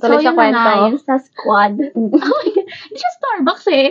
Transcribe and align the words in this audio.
Tuloy 0.00 0.22
sa 0.22 0.30
yun 0.30 0.34
na 0.34 0.38
kwento. 0.38 0.58
nga, 0.60 0.74
yun 0.88 0.98
sa 1.00 1.16
squad. 1.20 1.74
oh 1.96 2.08
my 2.12 2.20
God. 2.20 2.54
Siya 2.92 3.10
Starbucks 3.16 3.66
eh. 3.72 3.86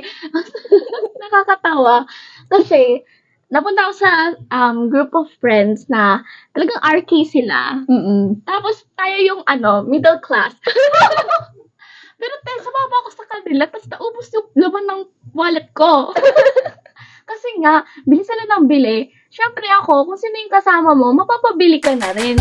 Nakakatawa. 1.22 2.06
Kasi, 2.50 3.02
napunta 3.50 3.90
ako 3.90 3.94
sa 3.96 4.12
um, 4.52 4.90
group 4.90 5.14
of 5.14 5.30
friends 5.38 5.86
na 5.90 6.26
talagang 6.58 6.82
RK 6.82 7.12
sila. 7.30 7.86
Mm-mm. 7.86 8.42
Tapos, 8.46 8.86
tayo 8.98 9.18
yung 9.22 9.42
ano, 9.46 9.86
middle 9.86 10.20
class. 10.22 10.54
Pero 12.20 12.34
te, 12.42 12.52
sumama 12.64 12.96
ako 13.04 13.10
sa 13.12 13.26
kanila, 13.28 13.68
tapos 13.68 13.88
naubos 13.92 14.28
yung 14.32 14.48
laman 14.56 14.86
ng 14.88 15.02
wallet 15.36 15.68
ko. 15.76 16.16
Kasi 17.30 17.48
nga, 17.60 17.84
bili 18.08 18.24
sila 18.24 18.44
ng 18.56 18.66
bili. 18.70 19.12
Siyempre 19.28 19.68
ako, 19.84 20.08
kung 20.08 20.20
sino 20.20 20.36
yung 20.40 20.54
kasama 20.54 20.96
mo, 20.96 21.12
mapapabili 21.12 21.84
ka 21.84 21.92
na 21.92 22.16
rin. 22.16 22.40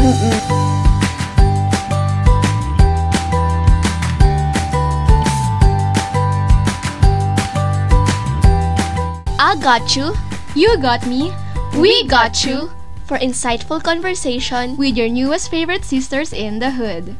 I 9.44 9.61
got 9.61 9.94
you, 9.94 10.16
you 10.57 10.79
got 10.79 11.04
me, 11.07 11.29
we 11.76 12.08
got 12.08 12.46
you 12.46 12.72
for 13.04 13.21
insightful 13.21 13.76
conversation 13.76 14.75
with 14.79 14.96
your 14.96 15.11
newest 15.12 15.50
favorite 15.50 15.84
sisters 15.84 16.32
in 16.32 16.61
the 16.61 16.70
hood. 16.72 17.14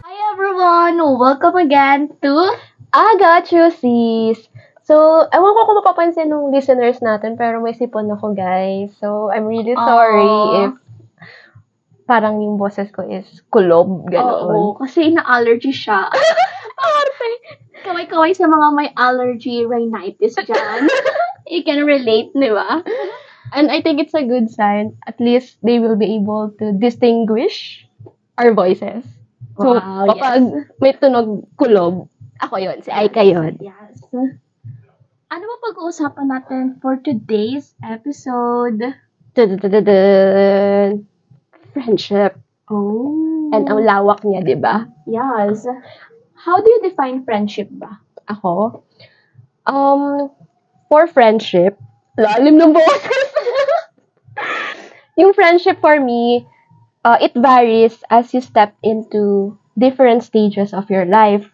Hi 0.00 0.16
everyone! 0.32 0.96
Welcome 0.96 1.60
again 1.60 2.08
to 2.24 2.56
I 2.96 3.20
got 3.20 3.52
you, 3.52 3.68
sis. 3.68 4.48
So, 4.88 5.28
ewan 5.28 5.52
ko 5.60 5.60
kung 5.68 5.76
mapapansin 5.84 6.32
ng 6.32 6.56
listeners 6.56 7.04
natin, 7.04 7.36
pero 7.36 7.60
may 7.60 7.76
sipon 7.76 8.08
ako, 8.08 8.32
guys. 8.32 8.96
So, 8.96 9.28
I'm 9.28 9.44
really 9.44 9.76
sorry 9.76 10.24
Aw. 10.24 10.72
if 10.72 10.72
parang 12.10 12.42
yung 12.42 12.58
boses 12.58 12.90
ko 12.90 13.06
is 13.06 13.22
kulob, 13.54 13.86
Oo, 13.86 14.10
gano'n. 14.10 14.74
kasi 14.82 15.14
ina-allergy 15.14 15.70
siya. 15.70 16.10
Arte. 16.80 17.30
Kaway-kaway 17.86 18.34
sa 18.34 18.50
mga 18.50 18.66
may 18.74 18.90
allergy 18.98 19.62
rhinitis 19.62 20.34
dyan. 20.34 20.90
you 21.54 21.62
can 21.62 21.86
relate, 21.86 22.34
di 22.34 22.50
ba? 22.50 22.82
And 23.54 23.70
I 23.70 23.78
think 23.78 24.02
it's 24.02 24.14
a 24.18 24.26
good 24.26 24.50
sign. 24.50 24.98
At 25.06 25.22
least 25.22 25.62
they 25.62 25.78
will 25.78 25.94
be 25.94 26.18
able 26.18 26.50
to 26.58 26.74
distinguish 26.74 27.86
our 28.34 28.50
voices. 28.50 29.06
So, 29.60 29.78
Wow, 29.78 30.10
kapag 30.10 30.40
may 30.82 30.92
tunog 30.98 31.46
kulob, 31.54 32.10
ako 32.40 32.54
yon 32.56 32.80
si 32.80 32.90
Aika 32.90 33.20
yon. 33.22 33.60
Yes. 33.60 34.00
Ano 35.30 35.44
ba 35.46 35.56
pag-uusapan 35.70 36.26
natin 36.26 36.64
for 36.82 36.98
today's 36.98 37.76
episode? 37.84 38.82
Dun-dun-dun-dun. 39.36 41.06
Friendship. 41.72 42.38
Oh. 42.70 43.50
And 43.50 43.66
ang 43.66 43.82
lawak 43.82 44.22
niya, 44.22 44.46
di 44.46 44.54
ba? 44.54 44.86
Yes. 45.06 45.66
How 46.38 46.62
do 46.62 46.68
you 46.70 46.80
define 46.86 47.26
friendship 47.26 47.68
ba? 47.70 47.98
Ako, 48.30 48.84
um, 49.66 50.30
for 50.88 51.06
friendship, 51.10 51.76
lalim 52.14 52.56
ng 52.62 52.72
boses. 52.72 53.28
yung 55.20 55.34
friendship 55.34 55.82
for 55.82 55.98
me, 55.98 56.46
uh, 57.04 57.18
it 57.20 57.34
varies 57.34 58.02
as 58.10 58.32
you 58.32 58.40
step 58.40 58.74
into 58.82 59.56
different 59.78 60.22
stages 60.22 60.72
of 60.72 60.88
your 60.88 61.04
life. 61.04 61.46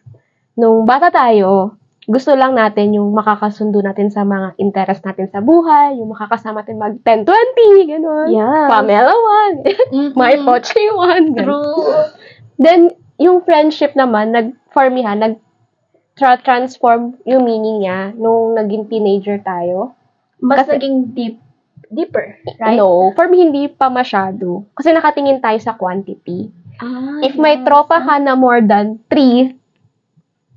Nung 0.56 0.84
bata 0.84 1.12
tayo, 1.12 1.76
gusto 2.06 2.38
lang 2.38 2.54
natin 2.54 2.94
yung 2.94 3.10
makakasundo 3.10 3.82
natin 3.82 4.14
sa 4.14 4.22
mga 4.22 4.54
interest 4.62 5.02
natin 5.02 5.26
sa 5.26 5.42
buhay, 5.42 5.98
yung 5.98 6.14
makakasama 6.14 6.62
natin 6.62 6.78
mag 6.78 6.94
10-20, 7.02 7.90
gano'n. 7.90 8.28
Yes. 8.30 8.68
Pamela 8.70 9.14
1, 9.58 9.66
my 10.20 10.34
Poche 10.46 10.78
1, 10.78 11.34
gano'n. 11.34 11.42
True. 11.42 12.14
Then, 12.62 12.94
yung 13.18 13.42
friendship 13.42 13.98
naman, 13.98 14.30
nag, 14.30 14.54
for 14.70 14.86
me 14.86 15.02
ha, 15.02 15.18
nag, 15.18 15.42
tra- 16.14 16.38
transform 16.38 17.18
yung 17.26 17.42
meaning 17.42 17.82
niya 17.82 18.14
nung 18.14 18.54
naging 18.54 18.86
teenager 18.86 19.42
tayo. 19.42 19.98
Mas 20.38 20.62
Kasi- 20.62 20.78
naging 20.78 20.96
deep, 21.10 21.36
deeper, 21.90 22.38
right? 22.62 22.78
No, 22.78 23.10
for 23.18 23.26
me, 23.26 23.42
hindi 23.42 23.66
pa 23.66 23.90
masyado. 23.90 24.62
Kasi 24.78 24.94
nakatingin 24.94 25.42
tayo 25.42 25.58
sa 25.58 25.74
quantity. 25.74 26.54
Ah, 26.78 27.18
If 27.18 27.34
may 27.34 27.58
yes. 27.58 27.64
tropa 27.66 27.98
ka 27.98 28.14
na 28.22 28.38
more 28.38 28.62
than 28.62 29.02
three, 29.10 29.58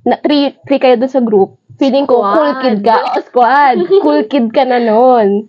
na 0.06 0.16
three, 0.24 0.56
three 0.64 0.80
kayo 0.80 0.96
dun 0.96 1.12
sa 1.12 1.20
group, 1.20 1.60
feeling 1.76 2.08
ko, 2.08 2.24
Squad. 2.24 2.34
cool 2.34 2.54
kid 2.62 2.78
ka. 2.84 2.96
O, 2.96 3.20
squad. 3.20 3.76
cool 4.00 4.22
kid 4.26 4.46
ka 4.52 4.64
na 4.64 4.78
nun. 4.80 5.48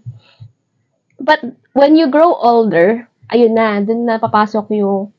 But, 1.22 1.40
when 1.74 1.96
you 1.96 2.12
grow 2.12 2.36
older, 2.36 3.08
ayun 3.32 3.56
na, 3.56 3.80
dun 3.80 4.06
na 4.06 4.20
papasok 4.20 4.68
yung 4.76 5.12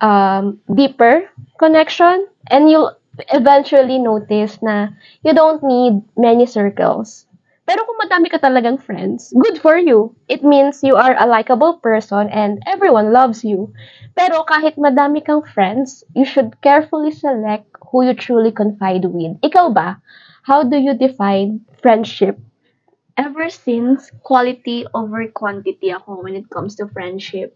um, 0.00 0.58
deeper 0.72 1.28
connection 1.60 2.26
and 2.48 2.70
you'll 2.70 2.94
eventually 3.34 3.98
notice 3.98 4.56
na 4.62 4.88
you 5.26 5.34
don't 5.34 5.60
need 5.60 6.00
many 6.16 6.46
circles. 6.46 7.27
Pero 7.68 7.84
kung 7.84 8.00
madami 8.00 8.32
ka 8.32 8.40
talagang 8.40 8.80
friends, 8.80 9.28
good 9.36 9.60
for 9.60 9.76
you. 9.76 10.16
It 10.24 10.40
means 10.40 10.80
you 10.80 10.96
are 10.96 11.12
a 11.20 11.28
likable 11.28 11.76
person 11.84 12.32
and 12.32 12.64
everyone 12.64 13.12
loves 13.12 13.44
you. 13.44 13.76
Pero 14.16 14.48
kahit 14.48 14.80
madami 14.80 15.20
kang 15.20 15.44
friends, 15.44 16.00
you 16.16 16.24
should 16.24 16.56
carefully 16.64 17.12
select 17.12 17.68
who 17.92 18.08
you 18.08 18.16
truly 18.16 18.56
confide 18.56 19.04
with. 19.04 19.36
Ikaw 19.44 19.76
ba? 19.76 20.00
How 20.48 20.64
do 20.64 20.80
you 20.80 20.96
define 20.96 21.60
friendship? 21.84 22.40
Ever 23.20 23.52
since, 23.52 24.08
quality 24.24 24.88
over 24.96 25.28
quantity 25.28 25.92
ako 25.92 26.24
when 26.24 26.40
it 26.40 26.48
comes 26.48 26.72
to 26.80 26.88
friendship. 26.88 27.52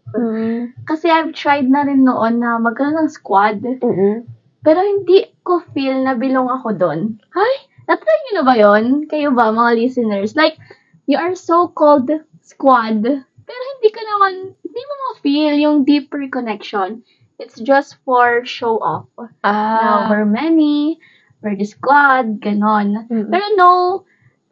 Kasi 0.85 1.09
I've 1.09 1.33
tried 1.33 1.65
na 1.65 1.89
rin 1.89 2.05
noon 2.05 2.37
na 2.37 2.61
magkaroon 2.61 3.01
ng 3.01 3.09
squad. 3.09 3.65
Mm-mm. 3.65 4.29
Pero 4.61 4.79
hindi 4.79 5.25
ko 5.41 5.65
feel 5.73 6.05
na 6.05 6.13
belong 6.13 6.53
ako 6.53 6.77
doon. 6.77 7.17
Ay, 7.33 7.53
natry 7.93 8.17
nyo 8.25 8.33
na 8.41 8.45
ba 8.45 8.55
yon? 8.57 8.85
Kayo 9.05 9.29
ba, 9.37 9.53
mga 9.53 9.77
listeners? 9.77 10.33
Like, 10.33 10.57
you 11.05 11.21
are 11.21 11.37
so-called 11.37 12.09
squad, 12.41 13.05
pero 13.45 13.61
hindi 13.77 13.89
ka 13.93 14.01
naman, 14.01 14.33
hindi 14.65 14.81
mo 14.81 14.93
ma-feel 14.97 15.55
yung 15.61 15.77
deeper 15.85 16.25
connection. 16.33 17.05
It's 17.37 17.61
just 17.61 18.01
for 18.01 18.41
show 18.49 18.81
off. 18.81 19.05
Ah. 19.45 19.77
Now, 19.77 19.97
we're 20.09 20.25
many, 20.25 20.97
we're 21.45 21.57
the 21.59 21.69
squad, 21.69 22.41
ganon. 22.41 23.05
Mm-mm. 23.05 23.29
Pero 23.29 23.45
no 23.53 23.71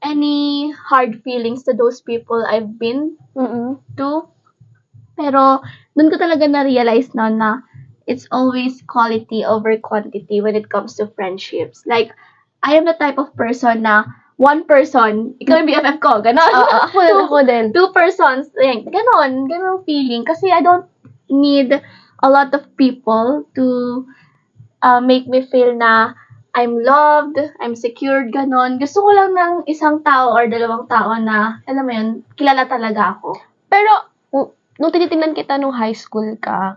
any 0.01 0.74
hard 0.74 1.22
feelings 1.22 1.62
to 1.63 1.74
those 1.78 2.01
people 2.01 2.41
I've 2.41 2.78
been 2.78 3.18
Mm-mm. 3.38 3.81
to. 3.97 4.30
Pero, 5.18 5.62
dun 5.94 6.09
ko 6.09 6.18
talaga 6.18 6.50
na-realize 6.50 7.13
no 7.13 7.30
na 7.30 7.62
it's 8.09 8.25
always 8.34 8.81
quality 8.90 9.46
over 9.46 9.78
quantity 9.78 10.41
when 10.41 10.57
it 10.57 10.74
comes 10.74 10.97
to 10.97 11.07
friendships. 11.13 11.85
Like, 11.85 12.12
I 12.62 12.78
am 12.78 12.86
the 12.86 12.98
type 12.98 13.18
of 13.18 13.34
person 13.34 13.82
na 13.82 14.06
one 14.42 14.66
person, 14.66 15.38
ikaw 15.38 15.62
yung 15.62 15.70
BFF 15.70 15.98
ko, 16.02 16.22
ganon. 16.26 16.42
Ah, 16.42 16.90
ako 16.90 16.98
din, 16.98 17.10
Two- 17.14 17.22
ako 17.26 17.38
din. 17.46 17.66
Two 17.74 17.88
persons, 17.94 18.50
eh, 18.58 18.82
ganon, 18.82 19.46
ganon 19.46 19.86
feeling. 19.86 20.26
Kasi 20.26 20.50
I 20.50 20.66
don't 20.66 20.90
need 21.30 21.78
a 22.22 22.30
lot 22.30 22.50
of 22.58 22.66
people 22.78 23.46
to 23.54 23.66
uh, 24.82 25.02
make 25.02 25.30
me 25.30 25.46
feel 25.46 25.78
na 25.78 26.18
I'm 26.52 26.76
loved, 26.84 27.40
I'm 27.64 27.78
secured, 27.78 28.34
ganon. 28.34 28.76
Gusto 28.82 29.06
ko 29.06 29.10
lang 29.14 29.32
ng 29.38 29.54
isang 29.72 30.04
tao 30.04 30.36
or 30.36 30.50
dalawang 30.50 30.90
tao 30.90 31.16
na, 31.22 31.64
alam 31.64 31.86
mo 31.86 31.92
yun, 31.94 32.10
kilala 32.36 32.68
talaga 32.68 33.16
ako. 33.18 33.40
Pero, 33.72 34.12
nung 34.82 34.92
tinitingnan 34.92 35.38
kita 35.38 35.56
nung 35.56 35.72
high 35.72 35.96
school 35.96 36.28
ka, 36.42 36.76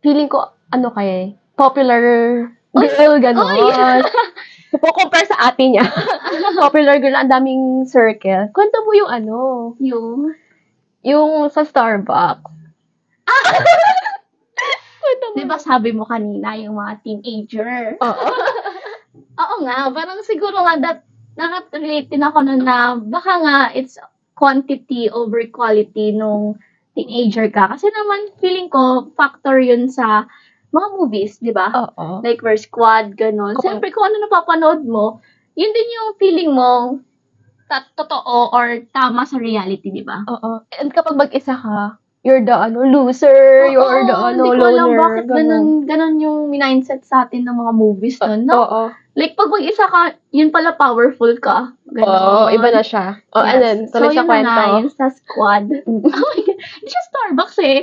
feeling 0.00 0.30
ko, 0.30 0.54
ano 0.72 0.88
kaya 0.94 1.28
eh, 1.28 1.28
popular 1.58 2.00
girl, 2.72 3.18
gano'n. 3.20 4.02
compare 4.80 5.26
sa 5.26 5.50
ate 5.50 5.70
niya. 5.70 5.86
popular 6.64 6.98
girl, 6.98 7.14
ang 7.14 7.30
daming 7.30 7.86
circle. 7.86 8.50
Kwento 8.50 8.78
mo 8.82 8.92
yung 8.96 9.10
ano, 9.10 9.38
Yung, 9.78 10.34
yung 11.04 11.50
sa 11.50 11.62
Starbucks. 11.62 12.50
Kwento 15.04 15.26
mo. 15.30 15.36
di 15.36 15.44
ba 15.44 15.58
sabi 15.60 15.90
mo 15.92 16.08
kanina, 16.08 16.56
yung 16.58 16.80
mga 16.80 16.94
teenager? 17.04 18.00
Oo. 18.00 18.28
Oo 19.42 19.54
nga, 19.66 19.90
parang 19.90 20.22
siguro 20.22 20.62
nga 20.62 20.74
that 20.78 21.00
nakaka-relate 21.34 22.08
din 22.14 22.22
ako 22.22 22.38
nun 22.46 22.62
na 22.62 22.94
baka 22.94 23.32
nga 23.42 23.56
it's 23.74 23.98
quantity 24.38 25.10
over 25.10 25.42
quality 25.50 26.14
nung 26.14 26.58
teenager 26.94 27.50
ka. 27.50 27.74
Kasi 27.74 27.90
naman 27.90 28.30
feeling 28.38 28.70
ko 28.70 29.10
factor 29.18 29.58
yun 29.58 29.90
sa 29.90 30.30
mga 30.74 30.88
movies, 30.98 31.38
di 31.38 31.54
ba? 31.54 31.70
Oo. 31.70 32.18
Like 32.20 32.42
we're 32.42 32.58
squad, 32.58 33.14
ganun. 33.14 33.54
Siyempre 33.62 33.94
kung 33.94 34.10
ano 34.10 34.26
napapanood 34.26 34.82
mo, 34.82 35.22
yun 35.54 35.70
din 35.70 35.88
yung 35.94 36.08
feeling 36.18 36.50
mo 36.50 36.98
ta- 37.70 37.86
totoo 37.94 38.50
or 38.50 38.82
tama 38.90 39.22
sa 39.24 39.38
reality, 39.38 39.94
di 39.94 40.02
ba? 40.02 40.26
Oo. 40.26 40.66
And 40.74 40.90
kapag 40.90 41.14
mag-isa 41.14 41.54
ka, 41.54 41.96
you're 42.24 42.42
the 42.42 42.56
ano, 42.56 42.82
loser, 42.82 43.68
you're 43.70 44.02
the 44.04 44.16
ano, 44.16 44.50
hindi 44.50 44.58
ko 44.58 44.64
alam 44.66 44.88
loner. 44.90 44.98
bakit 44.98 45.24
ganun, 45.30 45.66
ganun 45.84 46.14
yung 46.18 46.50
mindset 46.50 47.04
sa 47.06 47.28
atin 47.28 47.46
ng 47.46 47.54
mga 47.54 47.72
movies 47.72 48.18
nun, 48.18 48.50
no? 48.50 48.54
Oo. 48.64 48.82
Like, 49.14 49.38
pag 49.38 49.46
mag-isa 49.46 49.86
ka, 49.86 50.18
yun 50.34 50.50
pala 50.50 50.74
powerful 50.74 51.30
ka. 51.38 51.70
Oo, 51.86 52.50
Ganon. 52.50 52.50
iba 52.50 52.68
na 52.74 52.82
siya. 52.82 53.22
O, 53.30 53.38
Yes. 53.38 53.46
and 53.46 53.60
then, 53.62 53.78
tuloy 53.94 54.10
so, 54.10 54.18
sa 54.18 54.18
yun 54.18 54.26
na 54.26 54.30
kwento. 54.34 54.50
nga, 54.50 54.64
yun 54.74 54.90
sa 54.90 55.06
squad. 55.06 55.64
oh 55.86 56.02
my 56.02 56.10
God. 56.42 56.58
Hindi 56.58 56.88
siya 56.90 57.02
Starbucks 57.06 57.58
eh. 57.62 57.78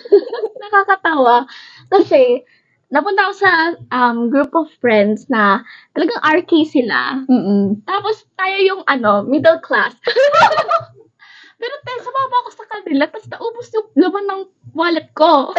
Nakakatawa. 0.64 1.44
Kasi, 1.92 2.40
napunta 2.88 3.28
ako 3.28 3.34
sa 3.36 3.52
um, 3.92 4.32
group 4.32 4.52
of 4.56 4.72
friends 4.80 5.28
na 5.28 5.60
talagang 5.92 6.20
RK 6.24 6.52
sila. 6.64 7.24
Mm-mm. 7.28 7.84
Tapos, 7.84 8.24
tayo 8.36 8.56
yung 8.64 8.82
ano, 8.88 9.28
middle 9.28 9.60
class. 9.60 9.92
Pero 11.62 11.74
tayo, 11.86 11.98
sumama 12.02 12.36
ako 12.42 12.50
sa 12.58 12.66
kanila, 12.66 13.06
tapos 13.06 13.30
naubos 13.30 13.70
yung 13.70 13.88
laman 13.94 14.24
ng 14.26 14.42
wallet 14.74 15.08
ko. 15.14 15.54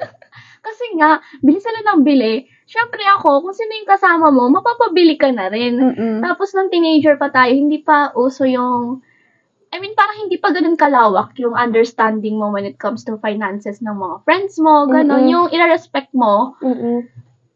Kasi 0.66 0.84
nga, 1.00 1.18
bili 1.42 1.58
sila 1.58 1.82
ng 1.82 2.06
bili. 2.06 2.46
Siyempre 2.68 3.02
ako, 3.18 3.42
kung 3.42 3.56
sino 3.56 3.72
yung 3.74 3.90
kasama 3.90 4.28
mo, 4.30 4.46
mapapabili 4.52 5.18
ka 5.18 5.32
na 5.34 5.50
rin. 5.50 5.80
Mm-mm. 5.80 6.20
Tapos 6.22 6.54
nung 6.54 6.70
teenager 6.70 7.18
pa 7.18 7.32
tayo, 7.32 7.50
hindi 7.50 7.82
pa 7.82 8.14
uso 8.14 8.46
yung 8.46 9.02
I 9.68 9.76
mean, 9.80 9.92
parang 9.92 10.24
hindi 10.24 10.40
pa 10.40 10.48
ganun 10.48 10.80
kalawak 10.80 11.36
yung 11.36 11.52
understanding 11.52 12.40
mo 12.40 12.48
when 12.48 12.64
it 12.64 12.80
comes 12.80 13.04
to 13.04 13.20
finances 13.20 13.84
ng 13.84 13.92
mga 13.92 14.16
friends 14.24 14.56
mo, 14.56 14.88
ganun. 14.88 15.28
Mm-mm. 15.28 15.32
Yung 15.32 15.46
ira-respect 15.52 16.08
mo. 16.16 16.56
Mm-mm. 16.64 17.04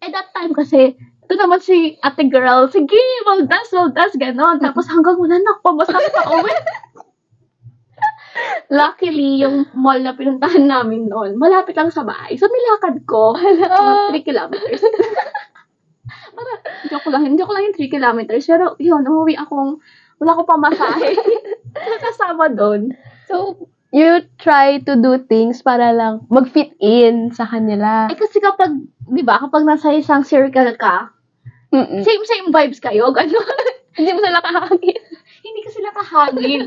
At 0.04 0.12
that 0.12 0.28
time 0.36 0.52
kasi, 0.52 0.92
ito 0.98 1.34
naman 1.40 1.64
si 1.64 1.96
ate 2.04 2.28
girl, 2.28 2.68
sige, 2.68 3.00
waldas, 3.24 3.72
waldas, 3.72 4.12
ganun. 4.20 4.60
Tapos 4.60 4.84
hanggang 4.92 5.16
wala 5.16 5.40
na, 5.40 5.56
pamasak 5.64 6.04
pa 6.12 6.22
uwi. 6.28 6.52
Luckily, 8.72 9.44
yung 9.44 9.68
mall 9.76 10.00
na 10.00 10.16
pinuntahan 10.16 10.64
namin 10.64 11.08
noon, 11.08 11.36
malapit 11.36 11.76
lang 11.76 11.92
sa 11.92 12.04
bahay. 12.04 12.36
So, 12.36 12.48
nilakad 12.48 13.04
ko, 13.04 13.36
mga 13.36 14.12
3 14.12 14.28
kilometers. 14.28 14.82
Para, 16.36 16.52
joke 16.88 17.08
lang, 17.12 17.28
joke 17.36 17.52
lang 17.52 17.68
yung 17.68 17.76
3 17.76 17.92
kilometers. 17.92 18.44
Pero, 18.48 18.76
yun, 18.80 19.04
umuwi 19.04 19.36
akong, 19.36 19.80
wala 20.20 20.36
ko 20.36 20.42
pamasahe. 20.48 21.12
Kasama 21.82 22.48
doon. 22.52 22.94
So, 23.26 23.68
you 23.92 24.24
try 24.40 24.80
to 24.88 24.96
do 24.96 25.20
things 25.20 25.60
para 25.60 25.92
lang 25.92 26.24
mag-fit 26.32 26.72
in 26.80 27.30
sa 27.30 27.44
kanila. 27.44 28.08
Eh, 28.08 28.16
kasi 28.16 28.40
kapag, 28.40 28.72
di 29.04 29.22
ba, 29.22 29.38
kapag 29.38 29.68
nasa 29.68 29.92
isang 29.92 30.24
circle 30.24 30.72
ka, 30.80 31.12
Mm-mm. 31.72 32.04
same-same 32.04 32.52
vibes 32.52 32.80
kayo, 32.80 33.12
gano'n. 33.12 33.66
Hindi 33.96 34.10
mo 34.16 34.20
sila 34.24 34.40
kahangin. 34.40 35.00
hindi 35.42 35.60
ka 35.60 35.70
sila 35.72 35.90
kahangin. 35.92 36.62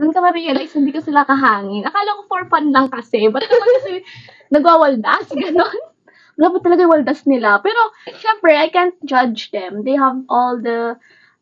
Doon 0.00 0.12
ka 0.16 0.20
ma-realize, 0.24 0.72
hindi 0.72 0.94
ka 0.96 1.02
sila 1.04 1.26
kahangin. 1.28 1.84
Akala 1.84 2.16
ko 2.16 2.22
for 2.24 2.42
fun 2.48 2.72
lang 2.72 2.88
kasi. 2.88 3.28
Ba't 3.28 3.44
naman 3.44 3.68
kasi 3.82 3.92
nagwawaldas? 4.54 5.28
Ganon. 5.28 5.76
Wala 6.38 6.54
ba 6.54 6.58
talaga 6.62 6.86
yung 6.86 6.94
waldas 6.94 7.26
nila? 7.26 7.58
Pero, 7.60 7.76
syempre, 8.16 8.54
I 8.54 8.70
can't 8.70 8.94
judge 9.04 9.50
them. 9.50 9.82
They 9.84 9.98
have 9.98 10.22
all 10.30 10.56
the 10.56 10.94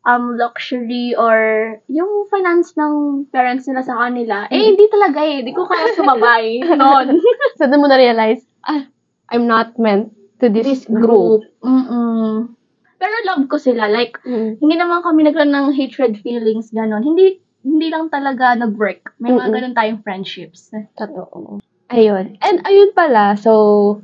um 0.07 0.39
luxury 0.39 1.11
or 1.13 1.35
yung 1.91 2.07
finance 2.31 2.71
ng 2.79 3.27
parents 3.29 3.67
nila 3.67 3.83
sa 3.83 3.99
kanila. 3.99 4.47
Eh, 4.47 4.71
hindi 4.71 4.87
talaga 4.87 5.19
eh. 5.19 5.43
Hindi 5.43 5.51
ko 5.51 5.67
kaya 5.67 5.91
sumabay. 5.93 6.63
Noon. 6.79 7.19
So, 7.59 7.67
doon 7.67 7.83
mo 7.83 7.87
na-realize, 7.91 8.39
ah, 8.63 8.87
I'm 9.27 9.43
not 9.45 9.75
meant 9.75 10.15
to 10.39 10.47
this, 10.47 10.63
This 10.63 10.83
group. 10.87 11.03
group. 11.03 11.41
Mm-mm. 11.59 12.55
Pero 12.97 13.13
love 13.27 13.51
ko 13.51 13.59
sila. 13.59 13.91
Like, 13.91 14.17
Mm. 14.23 14.57
hindi 14.57 14.75
naman 14.79 15.03
kami 15.03 15.27
nagkaroon 15.27 15.51
ng 15.51 15.67
hatred 15.75 16.17
feelings, 16.23 16.71
ganon. 16.71 17.03
Hindi, 17.03 17.43
hindi 17.61 17.91
lang 17.91 18.07
talaga 18.07 18.55
nag-work. 18.55 19.19
May 19.19 19.35
mga 19.35 19.51
ganon 19.51 19.75
tayong 19.75 20.01
friendships. 20.01 20.71
Totoo. 20.95 21.59
Ayun. 21.87 22.35
And 22.43 22.63
ayun 22.63 22.91
pala, 22.91 23.35
so, 23.35 23.51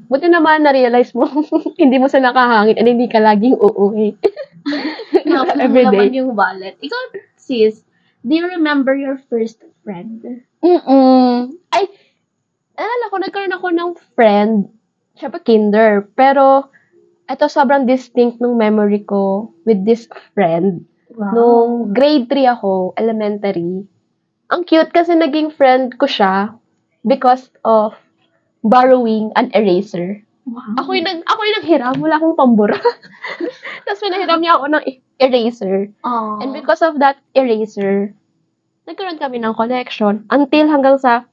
buti 0.08 0.28
naman 0.28 0.64
na-realize 0.64 1.12
mo, 1.12 1.28
hindi 1.82 2.00
mo 2.00 2.08
sila 2.08 2.32
kahangin 2.32 2.76
and 2.76 2.88
hindi 2.88 3.08
ka 3.08 3.20
laging 3.20 3.56
uuwi. 3.56 4.16
Every 5.57 5.85
Every 5.85 6.09
day. 6.09 6.18
yung 6.21 6.38
wallet. 6.38 6.77
Ikaw, 6.80 7.01
sis, 7.38 7.81
do 8.24 8.31
you 8.35 8.47
remember 8.47 8.95
your 8.95 9.19
first 9.27 9.59
friend? 9.83 10.44
Mm-mm. 10.63 11.53
Ay, 11.74 11.83
alala 12.80 13.12
ko, 13.12 13.15
nagkaroon 13.19 13.56
ako 13.57 13.68
ng 13.74 13.91
friend, 14.15 14.71
syempre 15.19 15.44
kinder, 15.44 16.07
pero 16.15 16.71
ito 17.27 17.45
sobrang 17.47 17.88
distinct 17.88 18.39
nung 18.39 18.56
memory 18.56 19.03
ko 19.03 19.51
with 19.68 19.83
this 19.83 20.07
friend. 20.33 20.85
Wow. 21.13 21.31
Nung 21.33 21.71
grade 21.94 22.25
3 22.31 22.57
ako, 22.57 22.97
elementary, 22.97 23.85
ang 24.50 24.62
cute 24.65 24.89
kasi 24.94 25.13
naging 25.13 25.53
friend 25.53 25.97
ko 25.97 26.06
siya 26.09 26.53
because 27.06 27.50
of 27.65 27.94
borrowing 28.63 29.30
an 29.35 29.51
eraser. 29.53 30.24
Wow. 30.48 30.80
Ako 30.80 30.90
yung, 30.94 31.07
nag, 31.07 31.19
ako 31.25 31.40
yung 31.44 31.57
naghiram, 31.63 31.95
wala 32.00 32.16
akong 32.18 32.38
pambura. 32.38 32.80
Tapos 33.86 34.01
pinahiram 34.01 34.40
niya 34.40 34.57
ako 34.57 34.66
ng 34.72 34.84
eraser. 35.19 35.90
Oh. 36.04 36.40
And 36.42 36.51
because 36.51 36.81
of 36.81 37.00
that 37.00 37.19
eraser, 37.34 38.12
nagkaroon 38.84 39.22
kami 39.22 39.40
ng 39.40 39.56
connection 39.56 40.28
until 40.28 40.68
hanggang 40.68 41.00
sa 41.00 41.24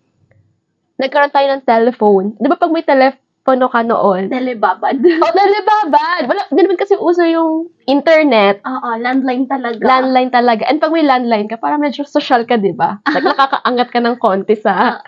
nagkaroon 1.01 1.33
tayo 1.33 1.47
ng 1.51 1.65
telephone. 1.65 2.27
Di 2.37 2.47
ba 2.47 2.61
pag 2.61 2.71
may 2.71 2.85
telepono 2.85 3.67
ka 3.67 3.81
noon? 3.83 4.29
Telebabad. 4.29 5.01
Oh, 5.25 5.33
nalibabad! 5.33 6.29
Wala, 6.29 6.45
di 6.53 6.61
naman 6.61 6.77
kasi 6.77 6.95
uso 6.95 7.25
yung 7.25 7.73
internet. 7.89 8.61
Oo, 8.63 9.01
landline 9.01 9.49
talaga. 9.49 9.81
Landline 9.81 10.31
talaga. 10.31 10.63
And 10.69 10.79
pag 10.79 10.93
may 10.93 11.03
landline 11.03 11.49
ka, 11.49 11.57
parang 11.57 11.81
medyo 11.81 12.05
social 12.05 12.45
ka, 12.45 12.61
di 12.61 12.77
ba? 12.77 13.01
Like, 13.09 13.27
nakakaangat 13.33 13.89
ka 13.91 13.99
ng 13.99 14.17
konti 14.21 14.55
sa. 14.61 15.01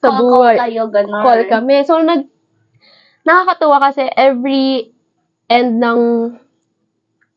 Sa 0.00 0.08
Call- 0.08 0.18
buhay. 0.18 0.56
Call 0.56 0.64
kayo, 0.72 0.82
ganon. 0.88 1.22
call 1.22 1.42
kami. 1.46 1.84
So, 1.84 2.00
nag, 2.00 2.24
nakakatuwa 3.26 3.76
kasi 3.82 4.06
every 4.14 4.94
end 5.50 5.82
ng 5.82 6.00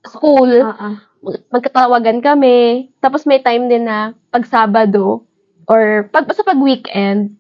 school, 0.06 0.50
Oo. 0.64 0.90
mag- 1.22 1.46
magkatawagan 1.52 2.22
kami. 2.22 2.90
Tapos 3.02 3.26
may 3.26 3.42
time 3.42 3.68
din 3.68 3.86
na 3.86 4.14
pag 4.30 4.46
Sabado 4.46 5.26
or 5.66 6.08
pag 6.10 6.26
basta 6.26 6.42
pag 6.42 6.58
weekend, 6.58 7.36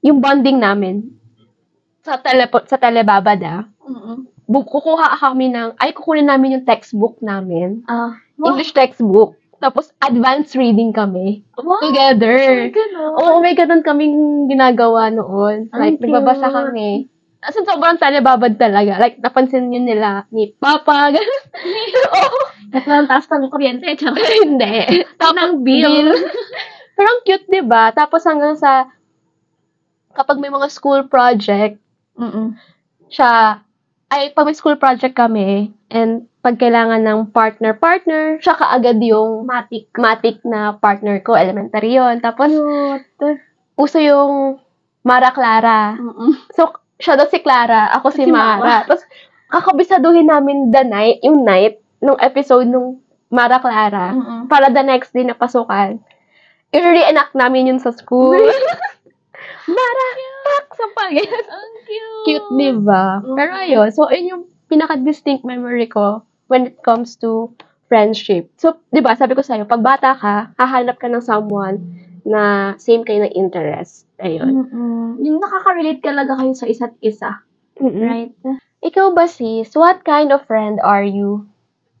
yung 0.00 0.20
bonding 0.20 0.60
namin 0.60 1.08
sa 2.04 2.20
telepo 2.20 2.60
sa 2.68 2.76
telebabad 2.76 3.40
ah. 3.40 3.62
Bu- 4.44 4.68
Kukuha 4.68 5.16
kami 5.16 5.48
ng 5.48 5.80
ay 5.80 5.96
kukunin 5.96 6.28
namin 6.28 6.60
yung 6.60 6.68
textbook 6.68 7.16
namin. 7.24 7.80
Ah. 7.88 8.12
wow. 8.36 8.52
English 8.52 8.76
textbook. 8.76 9.40
Tapos 9.56 9.88
advanced 9.98 10.52
reading 10.52 10.92
kami 10.92 11.40
Wow. 11.56 11.80
together. 11.80 12.36
Oo, 13.16 13.40
may 13.40 13.56
ganun 13.56 13.80
kaming 13.80 14.44
ginagawa 14.44 15.08
noon. 15.08 15.72
Like, 15.72 15.96
nagbabasa 15.96 16.52
kami. 16.52 17.08
As 17.44 17.54
in, 17.54 17.68
sobrang 17.68 18.00
telebabad 18.00 18.56
talaga. 18.56 18.96
Like, 18.96 19.20
napansin 19.20 19.68
yun 19.68 19.84
nila 19.84 20.24
ni 20.32 20.56
Papa. 20.56 21.12
ganun. 21.12 21.40
Oo. 22.16 22.38
At 22.72 22.88
ang 22.88 23.04
taas 23.04 23.28
ng 23.28 23.52
kuryente. 23.52 23.84
Tsaka 23.94 24.16
Hindi. 24.40 25.04
ng 25.20 25.52
bill. 25.60 26.08
Pero 26.96 27.06
ang 27.06 27.20
cute, 27.22 27.46
di 27.50 27.60
ba? 27.60 27.92
Tapos 27.92 28.24
hanggang 28.24 28.56
sa, 28.56 28.88
kapag 30.14 30.40
may 30.40 30.48
mga 30.48 30.72
school 30.72 31.04
project, 31.04 31.76
Mm-mm. 32.16 32.54
siya, 33.10 33.60
ay, 34.08 34.30
pag 34.30 34.46
may 34.46 34.54
school 34.54 34.78
project 34.78 35.12
kami, 35.12 35.74
and 35.90 36.30
pag 36.38 36.54
kailangan 36.54 37.02
ng 37.02 37.34
partner-partner, 37.34 38.38
siya 38.38 38.54
kaagad 38.54 39.02
yung 39.02 39.42
Matic. 39.42 39.90
matic 39.98 40.38
na 40.46 40.78
partner 40.78 41.18
ko, 41.18 41.34
elementary 41.34 41.98
yon 41.98 42.22
Tapos, 42.22 42.48
Cute. 43.18 43.42
uso 43.74 43.98
yung 43.98 44.62
Mara 45.02 45.34
Clara. 45.34 45.98
Mm-mm. 45.98 46.46
So, 46.54 46.72
siya 46.98 47.18
daw 47.18 47.26
si 47.26 47.42
Clara, 47.42 47.90
ako 47.98 48.06
si, 48.14 48.24
Si 48.26 48.30
Mara. 48.30 48.60
Mara. 48.60 48.76
Tapos, 48.86 49.04
kakabisaduhin 49.50 50.30
namin 50.30 50.70
the 50.70 50.82
night, 50.86 51.18
yung 51.22 51.42
night, 51.42 51.78
nung 51.98 52.18
episode 52.20 52.68
nung 52.68 53.02
Mara 53.34 53.58
Clara, 53.58 54.14
Mm-mm. 54.14 54.46
para 54.46 54.70
the 54.70 54.84
next 54.84 55.10
day 55.10 55.26
na 55.26 55.34
pasukan. 55.34 55.98
I-reenact 56.74 57.34
namin 57.34 57.70
yun 57.74 57.80
sa 57.82 57.90
school. 57.94 58.38
Mara, 59.64 60.06
pak, 60.44 60.66
sa 60.76 60.86
pagin. 60.92 61.28
Ang 61.56 61.74
cute. 61.88 62.22
Cute, 62.28 62.48
di 62.58 62.70
ba? 62.78 63.24
Mm. 63.24 63.36
Pero 63.36 63.50
ayun, 63.58 63.88
so, 63.90 64.06
yun 64.12 64.30
yung 64.30 64.44
pinaka-distinct 64.68 65.42
memory 65.42 65.88
ko 65.88 66.22
when 66.46 66.68
it 66.68 66.78
comes 66.84 67.16
to 67.18 67.50
friendship. 67.88 68.50
So, 68.60 68.78
di 68.92 69.00
ba, 69.00 69.16
sabi 69.16 69.34
ko 69.34 69.42
sa'yo, 69.42 69.64
pag 69.64 69.82
bata 69.82 70.14
ka, 70.18 70.52
hahanap 70.58 70.98
ka 71.00 71.08
ng 71.08 71.24
someone 71.24 71.80
na 72.24 72.74
same 72.80 73.04
kayo 73.04 73.24
ng 73.24 73.34
interest. 73.36 74.03
Ayun. 74.22 74.52
Mm-mm. 74.70 75.06
Yung 75.22 75.38
nakaka-relate 75.42 76.02
talaga 76.02 76.38
kayo 76.38 76.54
sa 76.54 76.66
isa't 76.70 76.94
isa. 77.02 77.42
Mm-mm. 77.78 78.02
Right? 78.02 78.32
Ikaw 78.84 79.16
ba, 79.16 79.26
sis? 79.26 79.74
What 79.74 80.06
kind 80.06 80.30
of 80.30 80.46
friend 80.46 80.78
are 80.78 81.02
you? 81.02 81.48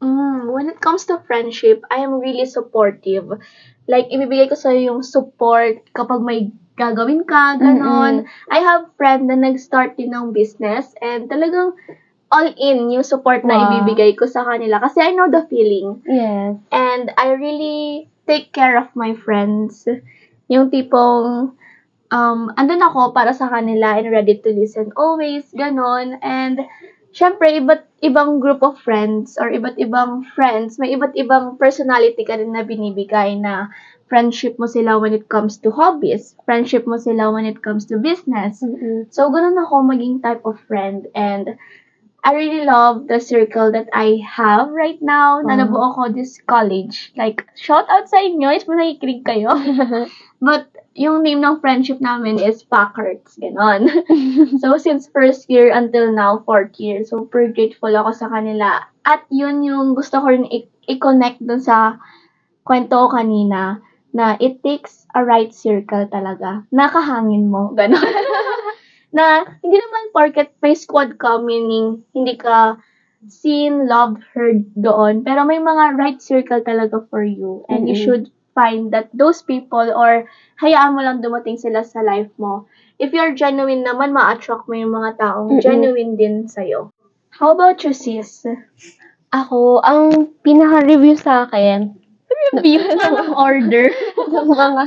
Mm, 0.04 0.52
when 0.52 0.68
it 0.68 0.78
comes 0.84 1.08
to 1.08 1.18
friendship, 1.24 1.82
I 1.90 2.04
am 2.04 2.20
really 2.20 2.44
supportive. 2.44 3.26
Like, 3.88 4.12
ibibigay 4.12 4.52
ko 4.52 4.56
sa'yo 4.56 4.94
yung 4.94 5.02
support 5.02 5.80
kapag 5.96 6.20
may 6.22 6.52
gagawin 6.76 7.24
ka, 7.24 7.56
ganon. 7.56 8.26
I 8.50 8.58
have 8.60 8.90
friend 8.98 9.30
na 9.30 9.38
nag-start 9.38 9.96
din 9.96 10.10
ng 10.12 10.34
business 10.34 10.92
and 11.00 11.30
talagang 11.30 11.72
all 12.34 12.48
in 12.58 12.90
yung 12.90 13.06
support 13.06 13.46
na 13.46 13.54
Wow. 13.54 13.64
ibibigay 13.70 14.18
ko 14.18 14.26
sa 14.26 14.42
kanila 14.42 14.82
kasi 14.82 14.98
I 14.98 15.14
know 15.14 15.30
the 15.30 15.46
feeling. 15.46 16.02
Yes. 16.02 16.58
And 16.74 17.14
I 17.14 17.38
really 17.38 18.10
take 18.26 18.50
care 18.50 18.74
of 18.74 18.90
my 18.98 19.14
friends. 19.14 19.86
Yung 20.50 20.68
tipong, 20.74 21.54
um, 22.14 22.54
andun 22.54 22.78
ako 22.78 23.10
para 23.10 23.34
sa 23.34 23.50
kanila 23.50 23.98
and 23.98 24.14
ready 24.14 24.38
to 24.38 24.54
listen 24.54 24.94
always, 24.94 25.42
ganon. 25.50 26.14
And, 26.22 26.62
syempre, 27.10 27.50
iba't 27.58 27.90
ibang 28.06 28.38
group 28.38 28.62
of 28.62 28.78
friends 28.78 29.34
or 29.34 29.50
iba't 29.50 29.82
ibang 29.82 30.22
friends, 30.38 30.78
may 30.78 30.94
iba't 30.94 31.18
ibang 31.18 31.58
personality 31.58 32.22
ka 32.22 32.38
rin 32.38 32.54
na 32.54 32.62
binibigay 32.62 33.34
na 33.42 33.74
friendship 34.06 34.54
mo 34.62 34.70
sila 34.70 35.02
when 35.02 35.10
it 35.10 35.26
comes 35.26 35.58
to 35.58 35.74
hobbies, 35.74 36.38
friendship 36.46 36.86
mo 36.86 37.00
sila 37.00 37.34
when 37.34 37.48
it 37.48 37.58
comes 37.66 37.82
to 37.90 37.98
business. 37.98 38.62
So, 39.10 39.26
ganun 39.34 39.58
ako 39.58 39.82
maging 39.90 40.22
type 40.22 40.46
of 40.46 40.60
friend 40.70 41.10
and 41.18 41.58
I 42.24 42.32
really 42.32 42.64
love 42.64 43.04
the 43.06 43.20
circle 43.20 43.68
that 43.76 43.92
I 43.92 44.24
have 44.24 44.72
right 44.72 44.96
now 45.04 45.44
na 45.44 45.54
Oh. 45.54 45.60
nabuo 45.60 45.86
ko 45.92 46.02
this 46.08 46.40
college. 46.48 47.12
Like, 47.20 47.44
shout 47.52 47.84
out 47.92 48.08
sa 48.08 48.16
inyo, 48.24 48.48
is 48.48 48.64
mo 48.64 48.74
nakikinig 48.80 49.28
kayo. 49.28 49.52
But, 50.44 50.72
yung 50.94 51.20
name 51.26 51.42
ng 51.44 51.58
friendship 51.60 52.00
namin 52.00 52.38
is 52.40 52.62
Packards. 52.64 53.36
Ganon. 53.36 53.90
so, 54.62 54.78
since 54.80 55.10
first 55.10 55.50
year 55.52 55.68
until 55.68 56.08
now, 56.14 56.40
fourth 56.48 56.78
year, 56.80 57.02
super 57.04 57.50
grateful 57.52 57.92
ako 57.92 58.14
sa 58.16 58.30
kanila. 58.32 58.88
At 59.04 59.26
yun 59.28 59.60
yung 59.66 59.92
gusto 59.92 60.22
ko 60.22 60.32
rin 60.32 60.46
i- 60.48 60.70
i-connect 60.88 61.44
dun 61.44 61.60
sa 61.60 61.98
kwento 62.64 62.94
ko 62.94 63.06
kanina 63.12 63.84
na 64.14 64.38
it 64.40 64.62
takes 64.62 65.04
a 65.12 65.20
right 65.26 65.50
circle 65.52 66.06
talaga. 66.08 66.62
Nakahangin 66.72 67.50
mo. 67.52 67.74
Ganon. 67.76 68.00
na 69.14 69.46
hindi 69.62 69.78
naman 69.78 70.10
porket 70.10 70.50
may 70.58 70.74
squad 70.74 71.14
ka, 71.22 71.38
meaning 71.38 72.02
hindi 72.10 72.34
ka 72.34 72.82
seen, 73.30 73.86
loved, 73.86 74.20
heard 74.34 74.66
doon. 74.76 75.22
Pero 75.22 75.46
may 75.46 75.62
mga 75.62 75.96
right 75.96 76.20
circle 76.20 76.60
talaga 76.60 77.00
for 77.08 77.22
you. 77.22 77.64
And 77.70 77.86
you 77.88 77.94
Mm-mm. 77.94 78.04
should 78.04 78.24
find 78.52 78.92
that 78.92 79.08
those 79.14 79.40
people 79.40 79.86
or 79.94 80.26
hayaan 80.60 80.94
mo 80.94 81.00
lang 81.00 81.22
dumating 81.22 81.56
sila 81.56 81.86
sa 81.86 82.02
life 82.02 82.30
mo. 82.36 82.66
If 82.98 83.14
you're 83.14 83.34
genuine 83.34 83.82
naman, 83.86 84.12
ma-attract 84.12 84.66
mo 84.66 84.74
yung 84.76 84.92
mga 84.92 85.18
taong 85.22 85.58
Mm-mm. 85.58 85.64
genuine 85.64 86.14
din 86.18 86.46
sa'yo. 86.50 86.90
How 87.34 87.54
about 87.54 87.82
you, 87.82 87.94
sis? 87.94 88.46
Ako, 89.34 89.82
ang 89.82 90.30
pinaka-review 90.46 91.18
sa 91.18 91.48
akin 91.48 92.04
Review 92.54 92.82
ng 93.00 93.34
order. 93.34 93.90
ng 94.34 94.48
mga 94.50 94.84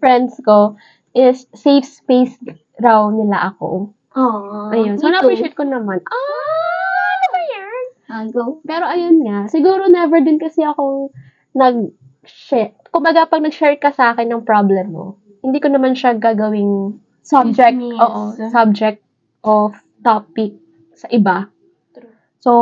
friends 0.00 0.36
ko 0.44 0.76
is 1.16 1.48
safe 1.56 1.84
space 1.84 2.36
raw 2.78 3.10
nila 3.10 3.54
ako. 3.54 3.92
Aww. 4.14 4.74
Ayun. 4.74 4.96
So, 4.98 5.10
na-appreciate 5.10 5.54
ko 5.54 5.66
naman. 5.66 6.02
Ah, 6.08 7.06
ano 7.14 7.26
ba 7.30 7.40
yan? 7.42 7.82
Ah, 8.08 8.24
go. 8.30 8.64
Pero 8.64 8.88
ayun 8.88 9.22
nga, 9.22 9.46
siguro 9.50 9.86
never 9.86 10.18
din 10.24 10.40
kasi 10.40 10.64
ako 10.64 11.12
nag-share. 11.54 12.74
Kumbaga, 12.88 13.28
pag 13.28 13.44
nag-share 13.44 13.76
ka 13.76 13.92
sa 13.92 14.14
akin 14.14 14.30
ng 14.32 14.46
problem 14.48 14.94
mo, 14.94 15.06
hindi 15.44 15.60
ko 15.62 15.68
naman 15.70 15.94
siya 15.94 16.16
gagawing 16.18 16.98
subject, 17.22 17.76
Chismis. 17.78 18.00
oo, 18.00 18.22
subject 18.50 19.00
of 19.44 19.76
topic 20.02 20.56
sa 20.96 21.06
iba. 21.12 21.46
True. 21.94 22.10
So, 22.40 22.52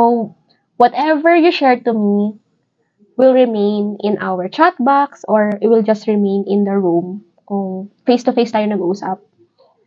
whatever 0.77 1.33
you 1.33 1.49
share 1.49 1.79
to 1.79 1.93
me 1.95 2.37
will 3.17 3.33
remain 3.33 3.97
in 4.05 4.21
our 4.21 4.45
chat 4.45 4.77
box 4.77 5.25
or 5.25 5.57
it 5.57 5.65
will 5.65 5.81
just 5.81 6.05
remain 6.05 6.45
in 6.45 6.69
the 6.69 6.77
room 6.77 7.25
kung 7.49 7.89
face-to-face 8.05 8.53
tayo 8.53 8.69
nag-uusap. 8.69 9.17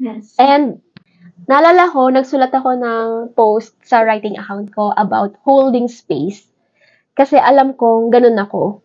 Yes. 0.01 0.35
And 0.41 0.81
naalala 1.47 1.93
ko, 1.93 2.09
nagsulat 2.09 2.51
ako 2.57 2.71
ng 2.81 3.09
post 3.37 3.77
sa 3.85 4.01
writing 4.03 4.41
account 4.41 4.73
ko 4.75 4.97
about 4.97 5.37
holding 5.45 5.87
space. 5.87 6.49
Kasi 7.15 7.37
alam 7.37 7.77
kong 7.77 8.11
ganun 8.11 8.41
ako. 8.41 8.83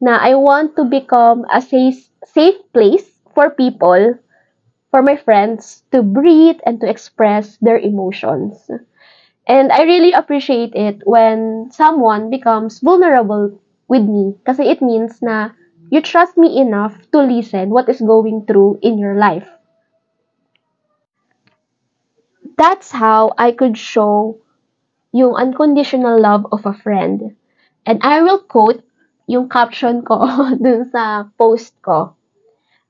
Na 0.00 0.16
I 0.20 0.34
want 0.34 0.76
to 0.76 0.84
become 0.88 1.44
a 1.52 1.60
safe, 1.60 2.08
safe 2.24 2.56
place 2.72 3.06
for 3.36 3.52
people, 3.52 4.16
for 4.92 5.00
my 5.02 5.16
friends, 5.16 5.84
to 5.92 6.00
breathe 6.02 6.60
and 6.64 6.80
to 6.80 6.88
express 6.88 7.56
their 7.60 7.78
emotions. 7.78 8.70
And 9.48 9.72
I 9.72 9.84
really 9.84 10.12
appreciate 10.12 10.74
it 10.74 11.02
when 11.06 11.70
someone 11.72 12.30
becomes 12.30 12.80
vulnerable 12.80 13.56
with 13.88 14.04
me. 14.04 14.36
Kasi 14.44 14.68
it 14.68 14.82
means 14.82 15.22
na 15.22 15.52
you 15.90 16.00
trust 16.02 16.36
me 16.36 16.58
enough 16.60 16.96
to 17.12 17.20
listen 17.24 17.70
what 17.70 17.88
is 17.88 18.00
going 18.00 18.44
through 18.44 18.80
in 18.82 18.98
your 18.98 19.16
life. 19.16 19.55
That's 22.56 22.90
how 22.90 23.32
I 23.36 23.52
could 23.52 23.76
show 23.76 24.40
yung 25.12 25.36
unconditional 25.36 26.20
love 26.20 26.46
of 26.52 26.64
a 26.64 26.72
friend. 26.72 27.36
And 27.84 28.00
I 28.02 28.22
will 28.22 28.40
quote 28.40 28.82
yung 29.26 29.48
caption 29.48 30.02
ko 30.04 30.24
dun 30.64 30.88
sa 30.88 31.28
post 31.36 31.76
ko. 31.82 32.16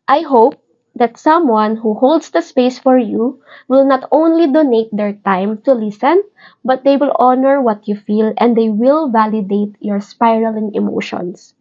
I 0.07 0.23
hope 0.23 0.63
that 0.97 1.19
someone 1.19 1.77
who 1.77 1.95
holds 1.95 2.31
the 2.31 2.41
space 2.41 2.79
for 2.79 2.97
you 2.97 3.43
will 3.69 3.85
not 3.85 4.09
only 4.11 4.49
donate 4.49 4.89
their 4.93 5.13
time 5.27 5.61
to 5.63 5.75
listen, 5.75 6.23
but 6.65 6.85
they 6.85 6.97
will 6.97 7.13
honor 7.19 7.61
what 7.61 7.87
you 7.87 7.97
feel 7.97 8.33
and 8.39 8.57
they 8.57 8.71
will 8.71 9.11
validate 9.11 9.77
your 9.81 10.01
spiraling 10.01 10.75
emotions. 10.75 11.53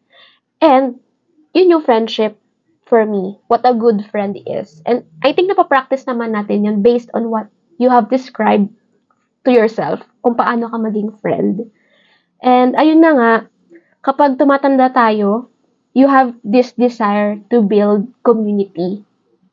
And 0.62 1.00
yun 1.54 1.70
yung 1.70 1.84
friendship 1.84 2.40
for 2.86 3.06
me, 3.06 3.40
what 3.48 3.66
a 3.66 3.74
good 3.74 4.06
friend 4.08 4.38
is. 4.46 4.82
And 4.86 5.04
I 5.24 5.34
think 5.34 5.52
napapractice 5.52 6.06
naman 6.08 6.32
natin 6.38 6.64
yun 6.64 6.80
based 6.86 7.10
on 7.14 7.28
what 7.34 7.52
you 7.78 7.90
have 7.90 8.10
described 8.10 8.72
to 9.46 9.52
yourself 9.52 10.02
kung 10.24 10.36
paano 10.36 10.72
ka 10.72 10.78
maging 10.82 11.14
friend. 11.22 11.70
And 12.42 12.74
ayun 12.76 13.02
na 13.02 13.12
nga, 13.16 13.34
kapag 14.02 14.38
tumatanda 14.38 14.90
tayo, 14.92 15.50
you 15.96 16.12
have 16.12 16.36
this 16.44 16.76
desire 16.76 17.40
to 17.50 17.64
build 17.64 18.12
community. 18.26 19.06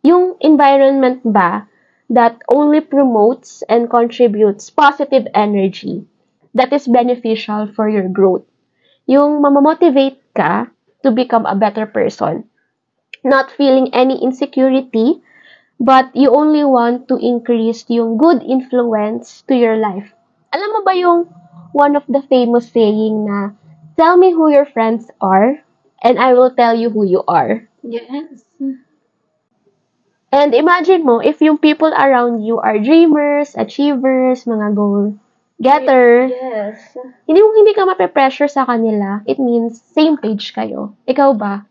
Yung 0.02 0.34
environment 0.42 1.22
ba 1.22 1.70
that 2.10 2.42
only 2.50 2.82
promotes 2.82 3.62
and 3.70 3.88
contributes 3.88 4.68
positive 4.68 5.24
energy 5.32 6.04
that 6.52 6.72
is 6.72 6.90
beneficial 6.90 7.70
for 7.72 7.88
your 7.88 8.08
growth. 8.10 8.44
Yung 9.06 9.40
mamamotivate 9.40 10.20
ka 10.36 10.68
to 11.02 11.10
become 11.10 11.46
a 11.46 11.56
better 11.56 11.86
person. 11.86 12.44
Not 13.24 13.54
feeling 13.54 13.94
any 13.94 14.18
insecurity, 14.18 15.22
but 15.82 16.14
you 16.14 16.30
only 16.30 16.62
want 16.62 17.10
to 17.10 17.18
increase 17.18 17.82
yung 17.90 18.14
good 18.14 18.38
influence 18.46 19.42
to 19.50 19.58
your 19.58 19.74
life. 19.74 20.14
Alam 20.54 20.78
mo 20.78 20.80
ba 20.86 20.94
yung 20.94 21.26
one 21.74 21.98
of 21.98 22.06
the 22.06 22.22
famous 22.30 22.70
saying 22.70 23.26
na, 23.26 23.50
tell 23.98 24.14
me 24.14 24.30
who 24.30 24.46
your 24.46 24.64
friends 24.64 25.10
are, 25.18 25.58
and 26.06 26.22
I 26.22 26.38
will 26.38 26.54
tell 26.54 26.78
you 26.78 26.86
who 26.86 27.02
you 27.02 27.26
are. 27.26 27.66
Yes. 27.82 28.46
And 30.32 30.54
imagine 30.54 31.02
mo, 31.02 31.18
if 31.18 31.42
yung 31.42 31.58
people 31.58 31.90
around 31.90 32.46
you 32.46 32.62
are 32.62 32.78
dreamers, 32.78 33.58
achievers, 33.58 34.46
mga 34.46 34.78
goal 34.78 35.18
getter, 35.62 36.26
Yes. 36.26 36.82
hindi 37.22 37.38
mo 37.38 37.54
hindi 37.54 37.70
ka 37.70 37.86
mape-pressure 37.86 38.50
sa 38.50 38.66
kanila, 38.66 39.22
it 39.30 39.38
means 39.38 39.78
same 39.78 40.18
page 40.18 40.50
kayo. 40.50 40.98
Ikaw 41.06 41.38
ba? 41.38 41.62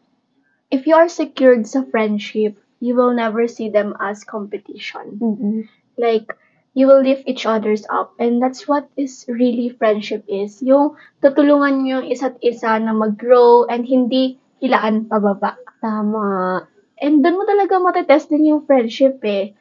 If 0.71 0.87
you 0.87 0.95
are 0.95 1.11
secured 1.11 1.67
sa 1.67 1.83
friendship, 1.83 2.55
you 2.81 2.97
will 2.97 3.13
never 3.13 3.45
see 3.47 3.69
them 3.69 3.93
as 4.01 4.25
competition. 4.25 5.21
Mm-mm. 5.21 5.69
Like, 5.95 6.33
you 6.73 6.87
will 6.87 7.05
lift 7.05 7.29
each 7.29 7.45
other's 7.45 7.85
up. 7.87 8.17
And 8.17 8.41
that's 8.41 8.67
what 8.67 8.89
is 8.97 9.25
really 9.29 9.69
friendship 9.69 10.25
is. 10.27 10.59
Yung 10.65 10.97
tutulungan 11.21 11.85
nyo 11.85 12.01
yung 12.01 12.09
isa't 12.09 12.41
isa 12.41 12.81
na 12.81 12.91
mag-grow 12.91 13.69
and 13.69 13.85
hindi 13.85 14.41
hilaan 14.63 15.05
pababa. 15.05 15.61
Tama. 15.77 16.65
And 16.97 17.21
doon 17.21 17.37
mo 17.37 17.43
talaga 17.45 17.77
matetest 17.77 18.33
din 18.33 18.49
yung 18.49 18.65
friendship 18.65 19.21
eh. 19.21 19.53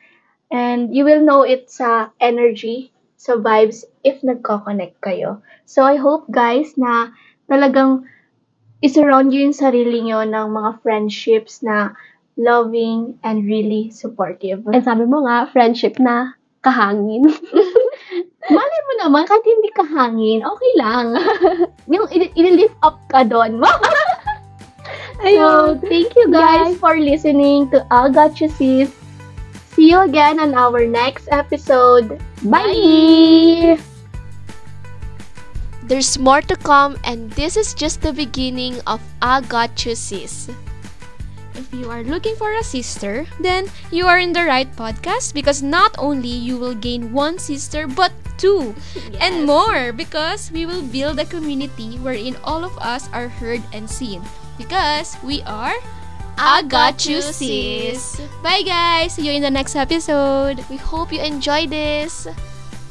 And 0.51 0.91
you 0.97 1.05
will 1.05 1.23
know 1.23 1.45
it 1.45 1.71
sa 1.71 2.11
energy, 2.19 2.91
sa 3.21 3.37
vibes, 3.37 3.85
if 4.03 4.25
nagko-connect 4.25 4.99
kayo. 5.05 5.45
So, 5.69 5.85
I 5.85 6.01
hope 6.01 6.27
guys 6.33 6.75
na 6.75 7.13
talagang 7.47 8.09
isurround 8.81 9.31
nyo 9.31 9.51
yung 9.51 9.57
sarili 9.57 10.01
nyo 10.01 10.25
ng 10.25 10.47
mga 10.53 10.71
friendships 10.83 11.61
na 11.61 11.95
loving 12.37 13.19
and 13.23 13.47
really 13.47 13.91
supportive. 13.91 14.67
And 14.67 14.85
sabi 14.85 15.07
mo 15.07 15.27
nga, 15.27 15.51
friendship 15.51 15.99
na 15.99 16.35
kahangin. 16.65 17.27
Malay 18.55 18.81
mo 18.89 18.93
naman, 19.05 19.29
kahit 19.29 19.45
hindi 19.45 19.71
ka 19.77 19.85
hangin, 19.85 20.41
okay 20.43 20.73
lang. 20.81 21.07
yung 21.93 22.09
i-lift 22.11 22.77
up 22.83 22.99
ka 23.13 23.23
doon. 23.23 23.61
so, 25.23 25.77
thank 25.87 26.17
you 26.17 26.27
guys 26.33 26.75
for 26.81 26.97
listening 26.97 27.69
to 27.71 27.85
I 27.93 28.09
Got 28.09 28.41
You 28.41 28.49
Sis. 28.49 28.91
See 29.77 29.93
you 29.95 30.03
again 30.03 30.41
on 30.41 30.57
our 30.57 30.83
next 30.89 31.29
episode. 31.31 32.19
Bye! 32.43 33.79
There's 35.87 36.19
more 36.19 36.43
to 36.47 36.57
come, 36.57 36.99
and 37.05 37.31
this 37.35 37.59
is 37.59 37.75
just 37.75 38.03
the 38.03 38.15
beginning 38.15 38.79
of 38.87 39.03
I 39.23 39.43
Got 39.43 39.85
You 39.85 39.95
Sis. 39.95 40.51
If 41.61 41.69
you 41.77 41.93
are 41.93 42.01
looking 42.01 42.41
for 42.41 42.57
a 42.57 42.65
sister, 42.65 43.29
then 43.37 43.69
you 43.93 44.09
are 44.09 44.17
in 44.17 44.33
the 44.33 44.49
right 44.49 44.65
podcast 44.81 45.37
because 45.37 45.61
not 45.61 45.93
only 46.01 46.33
you 46.33 46.57
will 46.57 46.73
gain 46.73 47.13
one 47.13 47.37
sister 47.37 47.85
but 47.85 48.17
two 48.41 48.73
and 49.21 49.45
more 49.45 49.93
because 49.93 50.49
we 50.49 50.65
will 50.65 50.81
build 50.81 51.21
a 51.21 51.29
community 51.29 52.01
wherein 52.01 52.41
all 52.49 52.65
of 52.65 52.73
us 52.81 53.13
are 53.13 53.29
heard 53.29 53.61
and 53.77 53.85
seen 53.85 54.25
because 54.57 55.21
we 55.21 55.45
are 55.45 55.77
I 56.41 56.65
got 56.65 57.05
you 57.05 57.21
sis. 57.21 58.17
Bye 58.41 58.65
guys. 58.65 59.21
See 59.21 59.29
you 59.29 59.37
in 59.37 59.45
the 59.45 59.53
next 59.53 59.77
episode. 59.77 60.65
We 60.73 60.81
hope 60.81 61.13
you 61.13 61.21
enjoy 61.21 61.69
this. 61.69 62.25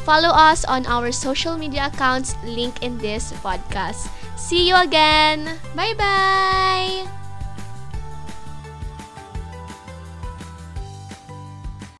Follow 0.05 0.29
us 0.29 0.61
on 0.69 0.85
our 0.85 1.09
social 1.09 1.57
media 1.57 1.89
accounts 1.89 2.37
link 2.45 2.85
in 2.85 3.01
this 3.01 3.33
podcast. 3.41 4.05
See 4.37 4.69
you 4.69 4.77
again. 4.77 5.57
Bye 5.73 5.97
bye. 5.97 7.18